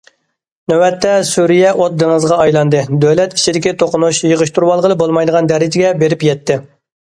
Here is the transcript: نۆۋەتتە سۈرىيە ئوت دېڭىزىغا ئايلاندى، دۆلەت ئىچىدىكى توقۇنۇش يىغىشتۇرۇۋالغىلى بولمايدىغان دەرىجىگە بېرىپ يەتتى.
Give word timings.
نۆۋەتتە 0.71 1.11
سۈرىيە 1.31 1.73
ئوت 1.73 1.99
دېڭىزىغا 2.03 2.39
ئايلاندى، 2.45 2.81
دۆلەت 3.05 3.37
ئىچىدىكى 3.39 3.75
توقۇنۇش 3.83 4.25
يىغىشتۇرۇۋالغىلى 4.33 4.99
بولمايدىغان 5.05 5.53
دەرىجىگە 5.55 5.95
بېرىپ 6.03 6.29
يەتتى. 6.33 6.61